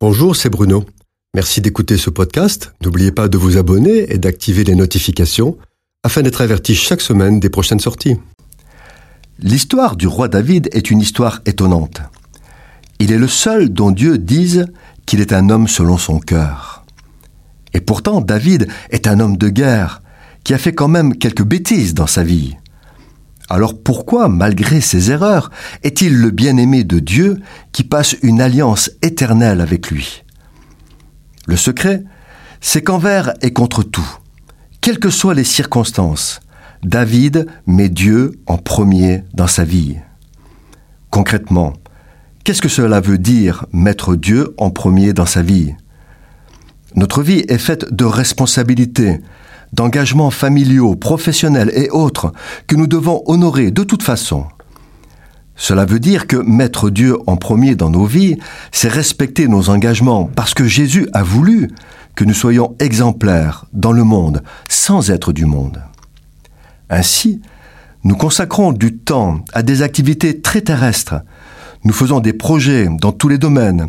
Bonjour, 0.00 0.36
c'est 0.36 0.48
Bruno. 0.48 0.84
Merci 1.34 1.60
d'écouter 1.60 1.96
ce 1.96 2.08
podcast. 2.08 2.72
N'oubliez 2.84 3.10
pas 3.10 3.26
de 3.26 3.36
vous 3.36 3.56
abonner 3.56 4.12
et 4.12 4.18
d'activer 4.18 4.62
les 4.62 4.76
notifications 4.76 5.58
afin 6.04 6.22
d'être 6.22 6.40
averti 6.40 6.76
chaque 6.76 7.00
semaine 7.00 7.40
des 7.40 7.50
prochaines 7.50 7.80
sorties. 7.80 8.16
L'histoire 9.40 9.96
du 9.96 10.06
roi 10.06 10.28
David 10.28 10.68
est 10.70 10.92
une 10.92 11.00
histoire 11.00 11.40
étonnante. 11.46 12.00
Il 13.00 13.10
est 13.10 13.18
le 13.18 13.26
seul 13.26 13.70
dont 13.70 13.90
Dieu 13.90 14.18
dise 14.18 14.66
qu'il 15.04 15.20
est 15.20 15.32
un 15.32 15.50
homme 15.50 15.66
selon 15.66 15.98
son 15.98 16.20
cœur. 16.20 16.84
Et 17.74 17.80
pourtant, 17.80 18.20
David 18.20 18.68
est 18.90 19.08
un 19.08 19.18
homme 19.18 19.36
de 19.36 19.48
guerre 19.48 20.00
qui 20.44 20.54
a 20.54 20.58
fait 20.58 20.74
quand 20.74 20.86
même 20.86 21.18
quelques 21.18 21.42
bêtises 21.42 21.94
dans 21.94 22.06
sa 22.06 22.22
vie. 22.22 22.54
Alors 23.48 23.80
pourquoi, 23.80 24.28
malgré 24.28 24.80
ses 24.80 25.10
erreurs, 25.10 25.50
est-il 25.82 26.18
le 26.18 26.30
bien-aimé 26.30 26.84
de 26.84 26.98
Dieu 26.98 27.38
qui 27.72 27.82
passe 27.82 28.16
une 28.22 28.40
alliance 28.40 28.90
éternelle 29.02 29.60
avec 29.60 29.90
lui? 29.90 30.24
Le 31.46 31.56
secret, 31.56 32.04
c'est 32.60 32.82
qu'envers 32.82 33.32
et 33.40 33.52
contre 33.52 33.82
tout, 33.82 34.18
quelles 34.80 34.98
que 34.98 35.10
soient 35.10 35.34
les 35.34 35.44
circonstances, 35.44 36.40
David 36.82 37.46
met 37.66 37.88
Dieu 37.88 38.38
en 38.46 38.58
premier 38.58 39.24
dans 39.34 39.46
sa 39.46 39.64
vie. 39.64 39.96
Concrètement, 41.10 41.72
qu'est-ce 42.44 42.62
que 42.62 42.68
cela 42.68 43.00
veut 43.00 43.18
dire 43.18 43.64
mettre 43.72 44.14
Dieu 44.14 44.54
en 44.58 44.70
premier 44.70 45.12
dans 45.12 45.26
sa 45.26 45.42
vie? 45.42 45.74
Notre 46.94 47.22
vie 47.22 47.44
est 47.48 47.58
faite 47.58 47.92
de 47.92 48.04
responsabilités, 48.04 49.20
d'engagements 49.72 50.30
familiaux, 50.30 50.94
professionnels 50.94 51.70
et 51.74 51.90
autres 51.90 52.32
que 52.66 52.76
nous 52.76 52.86
devons 52.86 53.22
honorer 53.26 53.70
de 53.70 53.84
toute 53.84 54.02
façon. 54.02 54.46
Cela 55.56 55.84
veut 55.84 55.98
dire 55.98 56.28
que 56.28 56.36
mettre 56.36 56.88
Dieu 56.88 57.16
en 57.26 57.36
premier 57.36 57.74
dans 57.74 57.90
nos 57.90 58.06
vies, 58.06 58.36
c'est 58.70 58.88
respecter 58.88 59.48
nos 59.48 59.70
engagements 59.70 60.24
parce 60.24 60.54
que 60.54 60.64
Jésus 60.64 61.08
a 61.12 61.24
voulu 61.24 61.70
que 62.14 62.24
nous 62.24 62.34
soyons 62.34 62.76
exemplaires 62.78 63.66
dans 63.72 63.92
le 63.92 64.04
monde 64.04 64.42
sans 64.68 65.10
être 65.10 65.32
du 65.32 65.46
monde. 65.46 65.82
Ainsi, 66.90 67.42
nous 68.04 68.16
consacrons 68.16 68.72
du 68.72 68.96
temps 68.96 69.44
à 69.52 69.62
des 69.62 69.82
activités 69.82 70.40
très 70.40 70.60
terrestres. 70.60 71.16
Nous 71.84 71.92
faisons 71.92 72.20
des 72.20 72.32
projets 72.32 72.88
dans 73.00 73.12
tous 73.12 73.28
les 73.28 73.38
domaines 73.38 73.86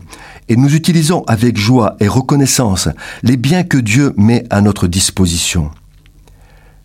et 0.47 0.55
nous 0.55 0.75
utilisons 0.75 1.23
avec 1.27 1.57
joie 1.57 1.95
et 1.99 2.07
reconnaissance 2.07 2.89
les 3.23 3.37
biens 3.37 3.63
que 3.63 3.77
Dieu 3.77 4.13
met 4.17 4.45
à 4.49 4.61
notre 4.61 4.87
disposition. 4.87 5.71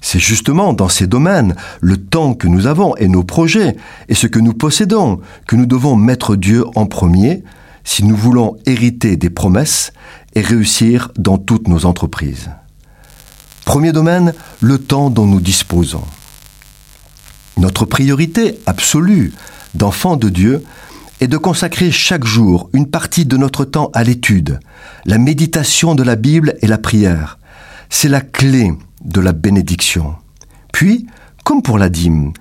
C'est 0.00 0.18
justement 0.18 0.74
dans 0.74 0.88
ces 0.88 1.06
domaines, 1.06 1.56
le 1.80 1.96
temps 1.96 2.34
que 2.34 2.46
nous 2.46 2.66
avons 2.66 2.94
et 2.96 3.08
nos 3.08 3.24
projets 3.24 3.76
et 4.08 4.14
ce 4.14 4.26
que 4.26 4.38
nous 4.38 4.52
possédons, 4.52 5.20
que 5.46 5.56
nous 5.56 5.66
devons 5.66 5.96
mettre 5.96 6.36
Dieu 6.36 6.64
en 6.74 6.86
premier 6.86 7.42
si 7.84 8.04
nous 8.04 8.16
voulons 8.16 8.56
hériter 8.66 9.16
des 9.16 9.30
promesses 9.30 9.92
et 10.34 10.40
réussir 10.40 11.10
dans 11.16 11.38
toutes 11.38 11.68
nos 11.68 11.86
entreprises. 11.86 12.50
Premier 13.64 13.92
domaine, 13.92 14.34
le 14.60 14.78
temps 14.78 15.10
dont 15.10 15.26
nous 15.26 15.40
disposons. 15.40 16.04
Notre 17.56 17.84
priorité 17.84 18.58
absolue 18.66 19.32
d'enfant 19.74 20.16
de 20.16 20.28
Dieu 20.28 20.64
est 21.20 21.26
de 21.26 21.36
consacrer 21.36 21.90
chaque 21.90 22.24
jour 22.24 22.70
une 22.72 22.86
partie 22.86 23.24
de 23.24 23.36
notre 23.36 23.64
temps 23.64 23.90
à 23.94 24.04
l'étude, 24.04 24.60
la 25.04 25.18
méditation 25.18 25.94
de 25.94 26.02
la 26.02 26.16
Bible 26.16 26.54
et 26.60 26.66
la 26.66 26.78
prière. 26.78 27.38
C'est 27.90 28.08
la 28.08 28.20
clé 28.20 28.72
de 29.04 29.20
la 29.20 29.32
bénédiction. 29.32 30.14
Puis, 30.72 31.06
comme 31.44 31.62
pour 31.62 31.78
la 31.78 31.88
dîme, 31.88 32.32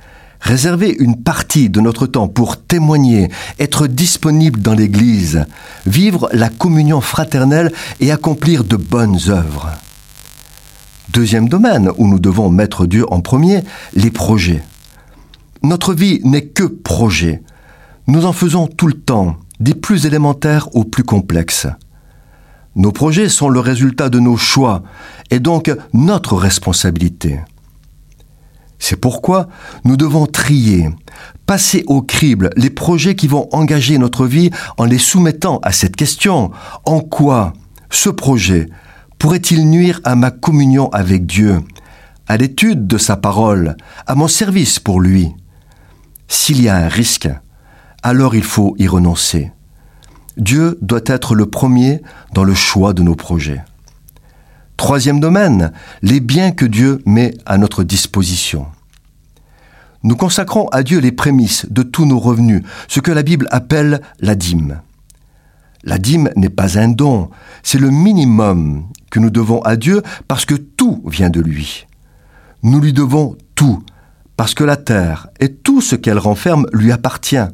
réserver 0.44 0.96
une 1.00 1.22
partie 1.24 1.70
de 1.70 1.80
notre 1.80 2.06
temps 2.06 2.28
pour 2.28 2.62
témoigner, 2.62 3.30
être 3.60 3.88
disponible 3.88 4.62
dans 4.62 4.74
l'Église, 4.74 5.46
vivre 5.86 6.30
la 6.34 6.50
communion 6.50 7.02
fraternelle 7.02 7.72
et 8.00 8.12
accomplir 8.12 8.64
de 8.64 8.76
bonnes 8.76 9.20
œuvres. 9.30 9.72
Deuxième 11.10 11.48
domaine 11.48 11.92
où 11.98 12.08
nous 12.08 12.20
devons 12.20 12.50
mettre 12.50 12.86
Dieu 12.88 13.06
en 13.12 13.22
premier, 13.22 13.62
les 13.94 14.12
projets. 14.12 14.64
Notre 15.62 15.94
vie 15.94 16.20
n'est 16.24 16.46
que 16.46 16.64
projet. 16.64 17.42
Nous 18.08 18.26
en 18.26 18.34
faisons 18.34 18.68
tout 18.68 18.88
le 18.88 18.94
temps, 18.94 19.38
des 19.62 19.74
plus 19.74 20.06
élémentaires 20.06 20.68
aux 20.76 20.84
plus 20.84 21.04
complexes. 21.04 21.68
Nos 22.76 22.92
projets 22.92 23.30
sont 23.30 23.50
le 23.50 23.60
résultat 23.60 24.10
de 24.10 24.20
nos 24.20 24.36
choix 24.36 24.84
et 25.32 25.40
donc 25.40 25.72
notre 25.94 26.36
responsabilité. 26.36 27.40
C'est 28.78 28.98
pourquoi 28.98 29.48
nous 29.86 29.96
devons 29.96 30.26
trier, 30.26 30.90
passer 31.46 31.86
au 31.88 32.02
crible 32.02 32.50
les 32.58 32.70
projets 32.70 33.16
qui 33.16 33.28
vont 33.28 33.48
engager 33.54 33.98
notre 33.98 34.26
vie 34.26 34.50
en 34.78 34.84
les 34.84 34.98
soumettant 34.98 35.60
à 35.60 35.72
cette 35.72 35.96
question. 35.96 36.52
En 36.84 37.00
quoi 37.00 37.54
ce 37.90 38.10
projet 38.10 38.68
pourrait-il 39.18 39.70
nuire 39.70 40.02
à 40.04 40.16
ma 40.16 40.32
communion 40.32 40.90
avec 40.90 41.26
Dieu, 41.26 41.62
à 42.28 42.36
l'étude 42.36 42.86
de 42.86 42.98
sa 42.98 43.16
parole, 43.16 43.78
à 44.08 44.16
mon 44.16 44.28
service 44.28 44.80
pour 44.80 45.00
lui? 45.00 45.32
S'il 46.28 46.62
y 46.62 46.68
a 46.68 46.76
un 46.76 46.90
risque, 46.90 47.30
alors 48.04 48.36
il 48.36 48.44
faut 48.44 48.76
y 48.78 48.88
renoncer. 48.88 49.52
Dieu 50.38 50.78
doit 50.82 51.02
être 51.06 51.36
le 51.36 51.46
premier 51.46 52.02
dans 52.34 52.44
le 52.44 52.54
choix 52.54 52.94
de 52.94 53.02
nos 53.02 53.16
projets. 53.16 53.64
Troisième 54.78 55.20
domaine, 55.20 55.72
les 56.02 56.20
biens 56.20 56.52
que 56.52 56.66
Dieu 56.66 57.02
met 57.06 57.34
à 57.46 57.58
notre 57.58 57.84
disposition. 57.84 58.68
Nous 60.04 60.18
consacrons 60.18 60.68
à 60.70 60.84
Dieu 60.84 61.00
les 61.00 61.14
prémices 61.14 61.66
de 61.70 61.84
tous 61.84 62.06
nos 62.06 62.20
revenus, 62.20 62.64
ce 62.90 63.00
que 63.00 63.12
la 63.12 63.24
Bible 63.24 63.48
appelle 63.52 64.02
la 64.20 64.36
dîme. 64.36 64.82
La 65.86 65.98
dîme 65.98 66.30
n'est 66.36 66.50
pas 66.50 66.78
un 66.78 66.90
don, 66.90 67.30
c'est 67.62 67.78
le 67.78 67.90
minimum 67.90 68.86
que 69.12 69.20
nous 69.20 69.30
devons 69.30 69.62
à 69.62 69.78
Dieu 69.78 70.02
parce 70.28 70.46
que 70.46 70.56
tout 70.56 71.04
vient 71.06 71.30
de 71.30 71.40
lui. 71.40 71.88
Nous 72.64 72.82
lui 72.82 72.94
devons 72.94 73.38
tout, 73.56 73.84
parce 74.36 74.54
que 74.54 74.64
la 74.64 74.78
terre 74.78 75.28
et 75.40 75.54
tout 75.54 75.82
ce 75.82 75.96
qu'elle 75.96 76.20
renferme 76.20 76.66
lui 76.74 76.92
appartient. 76.92 77.48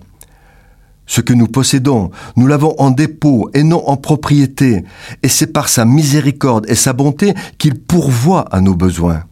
Ce 1.09 1.21
que 1.21 1.33
nous 1.33 1.47
possédons, 1.47 2.11
nous 2.35 2.45
l'avons 2.45 2.75
en 2.77 2.91
dépôt 2.91 3.49
et 3.55 3.63
non 3.63 3.83
en 3.89 3.97
propriété, 3.97 4.83
et 5.23 5.27
c'est 5.27 5.51
par 5.51 5.67
sa 5.67 5.83
miséricorde 5.83 6.69
et 6.69 6.75
sa 6.75 6.93
bonté 6.93 7.33
qu'il 7.57 7.81
pourvoit 7.81 8.45
à 8.51 8.61
nos 8.61 8.75
besoins. 8.75 9.23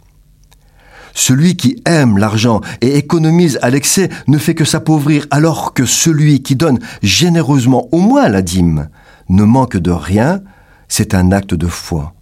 Celui 1.14 1.56
qui 1.56 1.80
aime 1.86 2.18
l'argent 2.18 2.62
et 2.82 2.98
économise 2.98 3.60
à 3.62 3.70
l'excès 3.70 4.10
ne 4.26 4.40
fait 4.40 4.56
que 4.56 4.66
s'appauvrir, 4.66 5.28
alors 5.30 5.76
que 5.76 5.86
celui 5.86 6.42
qui 6.42 6.56
donne 6.56 6.80
généreusement 7.04 7.88
au 7.92 8.00
moins 8.00 8.28
la 8.28 8.42
dîme 8.42 8.90
ne 9.30 9.44
manque 9.44 9.78
de 9.78 9.92
rien, 9.92 10.42
c'est 10.88 11.14
un 11.14 11.32
acte 11.32 11.54
de 11.54 11.68
foi. 11.68 12.16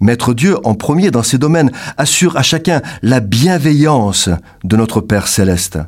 Mettre 0.00 0.34
Dieu 0.34 0.56
en 0.66 0.74
premier 0.74 1.12
dans 1.12 1.22
ces 1.22 1.38
domaines 1.38 1.70
assure 1.96 2.36
à 2.36 2.42
chacun 2.42 2.82
la 3.02 3.20
bienveillance 3.20 4.30
de 4.64 4.76
notre 4.76 5.00
Père 5.00 5.28
céleste. 5.28 5.78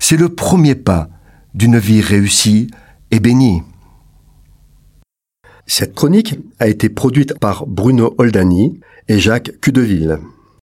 C'est 0.00 0.16
le 0.16 0.28
premier 0.28 0.74
pas 0.74 1.08
d'une 1.56 1.78
vie 1.78 2.02
réussie 2.02 2.68
et 3.10 3.18
bénie. 3.18 3.62
Cette 5.66 5.94
chronique 5.94 6.38
a 6.60 6.68
été 6.68 6.88
produite 6.88 7.38
par 7.38 7.66
Bruno 7.66 8.14
Oldani 8.18 8.78
et 9.08 9.18
Jacques 9.18 9.58
Cudeville. 9.60 10.18